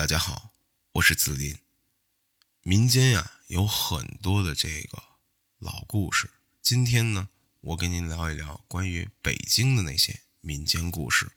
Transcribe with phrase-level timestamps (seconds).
[0.00, 0.54] 大家好，
[0.92, 1.58] 我是子林。
[2.62, 5.02] 民间呀有很多的这个
[5.58, 6.30] 老故事，
[6.62, 7.28] 今天呢，
[7.60, 11.30] 我跟您聊一聊关于北京的那些民间故事。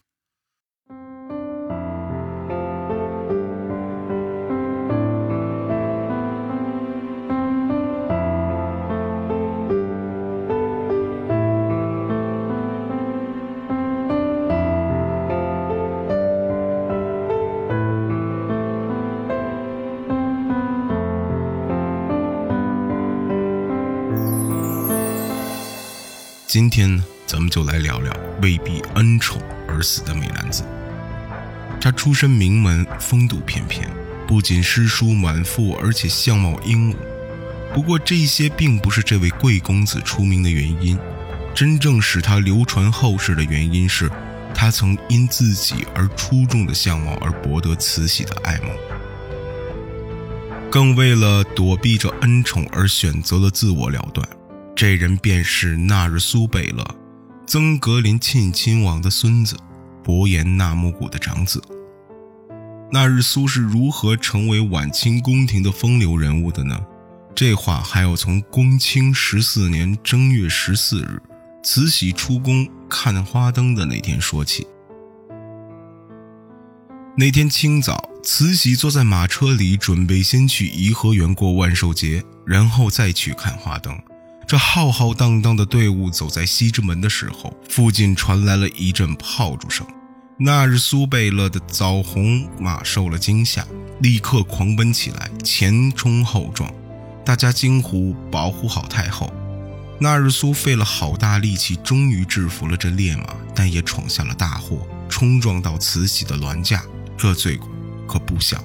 [26.54, 30.64] 今天呢，咱们就来聊聊为避恩宠而死的美男子。
[31.82, 33.90] 他出身名门，风度翩翩，
[34.28, 36.96] 不仅诗书满腹，而且相貌英武。
[37.74, 40.96] 不过，这些并不是这位贵公子出名的原因。
[41.56, 44.08] 真正使他流传后世的原因是，
[44.54, 48.70] 他曾因自己而出众的相貌而博得慈禧的爱慕，
[50.70, 54.30] 更为了躲避这恩宠而选择了自我了断。
[54.76, 56.84] 这人便是纳日苏贝勒，
[57.46, 59.56] 曾格林沁亲王的孙子，
[60.04, 61.62] 伯颜纳木古的长子。
[62.92, 66.80] 纳日苏是如何成为晚清宫廷的风流人物的呢？
[67.36, 71.22] 这话还要从光清十四年正月十四日，
[71.64, 74.66] 慈禧出宫看花灯的那天说起。
[77.16, 83.96] 那天清早，慈禧坐在马车里，准备先去颐和园过万寿节，然后再去看花灯。
[84.46, 89.86] 这浩浩荡荡的队伍走在西直门的时候，附近传来了一阵炮竹声。
[90.38, 93.66] 那日苏贝勒的枣红马受了惊吓，
[94.02, 96.72] 立刻狂奔起来，前冲后撞。
[97.26, 99.32] 大家惊呼：“保护好太后！”
[100.00, 106.84] 那日苏费了好大力气，终于制服了这烈马，但也闯下了大祸，冲撞到慈禧的銮驾，
[107.16, 107.70] 这罪过
[108.08, 108.62] 可不小。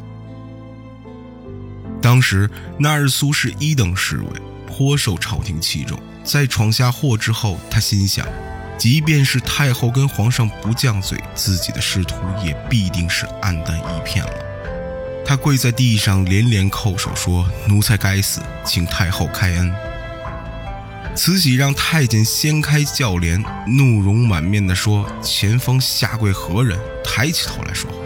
[2.03, 4.29] 当时那日苏是一等侍卫。
[4.69, 8.25] 颇受朝廷器重，在闯下祸之后，他心想，
[8.77, 14.33] 即便是太后跟皇上不犟嘴，自己的仕途也必定是黯淡一片了。
[15.27, 19.75] 他跪在地上，连连叩首说：“奴才该死，请太后开恩。”
[21.17, 26.79] 慈禧让太监掀开轿帘，怒容满面地说：“前方下跪何人？
[27.03, 27.97] 抬起头来说话。”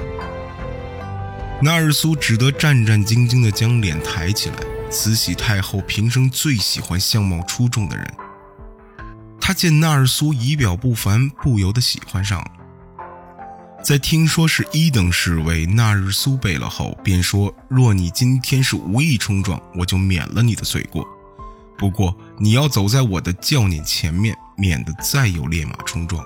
[1.60, 4.56] 纳日苏只得战战兢兢地将脸抬起来。
[4.92, 8.14] 慈禧太后平生最喜欢相貌出众的人，
[9.40, 12.50] 她见纳尔苏仪表不凡，不由得喜欢上了。
[13.82, 21.08] 在听说是一等侍卫纳日苏贝勒后，便说：“若你今天是无意冲撞，我就免了你的罪过。
[21.78, 26.24] 不过你要走在我的轿辇前面，免得再有烈马冲撞。”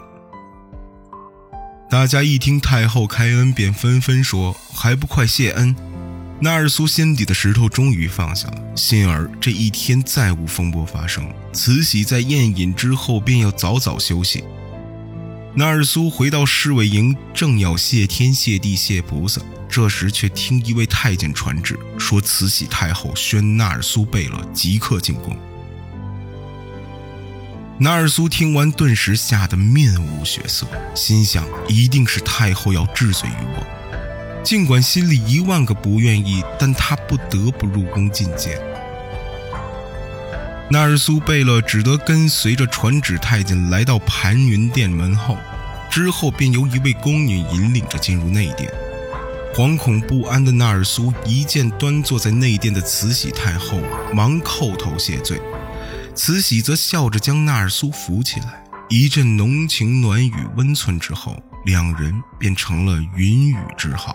[1.89, 5.75] 大家一听太后开恩，便纷纷说：“还不快谢恩！”
[6.39, 11.27] 纳尔苏心底的石头终于放下了，幸而这一天再无风波发生。
[11.53, 14.45] 慈禧在宴饮之后便要早早休息。
[15.55, 25.35] 纳尔苏回到侍卫营，正要谢天谢地谢菩萨，这时却听一位太监传旨，说慈禧太后宣纳尔苏贝勒即刻进宫。
[27.79, 33.67] 纳尔苏听完，顿时吓得面无血色，心想一定是太后要治罪于我。
[34.47, 38.57] 尽管心里一万个不愿意，但他不得不入宫觐见。
[40.71, 45.37] 纳日苏贝勒只得跟随着传旨太监来到盘云殿门后，
[45.91, 48.73] 之后便由一位宫女引领着进入内殿。
[49.53, 53.81] 惶恐不安的纳尔苏一见端坐在内殿的慈禧太后，
[54.15, 55.41] 忙叩头谢罪。
[56.15, 64.15] 慈禧则笑着将纳尔苏扶起来，一阵浓情暖语温存之后，两人便成了云雨之好。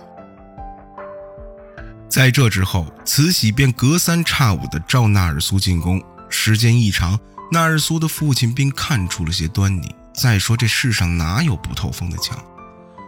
[2.12, 6.04] 在这之后，慈禧便隔三差五地召纳尔苏进宫。
[6.30, 7.18] 时间一长，
[7.54, 9.96] 纳尔苏的父亲便看出了些端倪。
[10.14, 12.38] 再说，这世上哪有不透风的墙？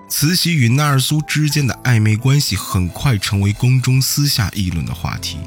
[0.10, 5.38] 慈禧与纳尔苏之间的暧昧关系很快成为宫中私下议论的话题。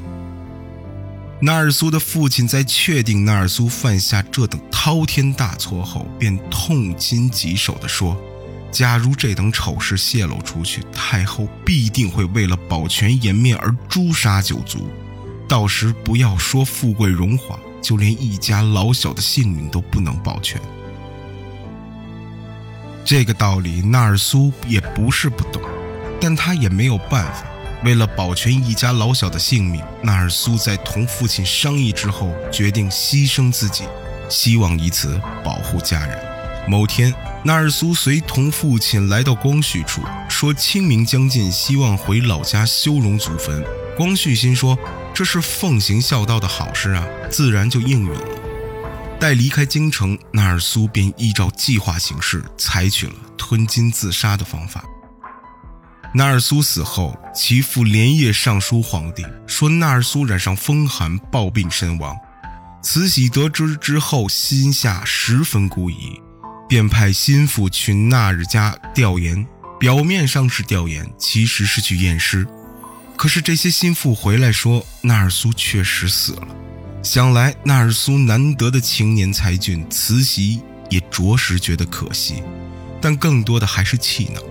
[1.41, 8.15] 纳尔苏的父亲在确定纳尔苏犯下这等滔天大错后，便痛心疾首地说。
[8.71, 14.89] 假如这等丑事泄露出去，太后必定会为了保全颜面而诛杀九族，
[15.47, 20.61] 到时不要说富贵荣华，就连一家老小的性命都不能保全。
[23.03, 25.61] 这个道理纳尔苏也不是不懂，
[26.19, 27.45] 但他也没有办法。
[27.83, 33.85] 为了保全一家老小的性命，纳尔苏在同父亲商议之后，决定牺牲自己，
[34.29, 36.36] 希望以此保护家人。
[36.67, 43.63] 某天，纳尔苏随同父亲来到光绪处，说清明将近，希望回老家修容祖坟。
[43.95, 44.77] 光绪心说
[45.13, 48.21] 这是奉行孝道的好事啊，自然就应允了。
[49.19, 54.83] 待离开京城，纳尔苏便依照计划行事，采取了吞金自杀的方法。
[56.13, 62.15] 纳尔苏死后，其父连夜上书皇帝，说纳尔苏染上风寒，暴病身亡。
[62.83, 66.21] 慈禧得知之后，心下十分孤疑。
[66.67, 69.47] 便派心腹去纳日家调研，
[69.79, 72.45] 表面上是调研，其实是去验尸。
[73.15, 76.47] 可是这些心腹回来说，纳尔苏确实死了。
[77.03, 82.43] 想来纳尔苏难得的青年才俊，慈禧也着实觉得可惜，
[83.01, 84.41] 但更多的还是气恼。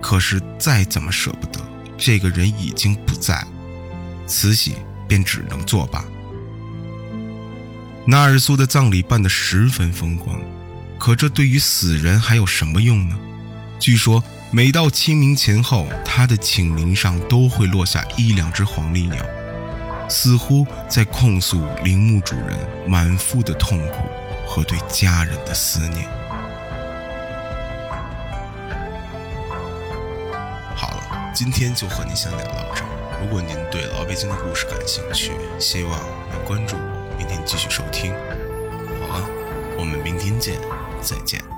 [0.00, 1.60] 可是再怎么舍不得，
[1.98, 3.44] 这个人已经不在，
[4.26, 4.76] 慈禧
[5.08, 6.04] 便只能作罢。
[8.06, 10.38] 纳尔苏的葬礼办得十分风光。
[11.04, 13.18] 可这对于死人还有什么用呢？
[13.78, 19.22] 据说每到清明前后，他的寝陵上都会落下一两只黄鹂鸟，
[20.08, 22.58] 似乎在控诉陵墓主人
[22.88, 24.08] 满腹的痛苦
[24.46, 26.08] 和对家人的思念。
[30.74, 32.82] 好了，今天就和您先聊到这。
[33.20, 36.00] 如果您对老北京的故事感兴趣，希望
[36.32, 38.10] 您关注我，明天继续收听。
[39.06, 39.28] 好了，
[39.76, 40.58] 我们明天见。
[41.04, 41.53] 再见。